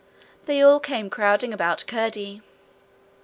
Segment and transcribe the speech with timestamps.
[0.47, 2.41] They all came crowding about Curdie.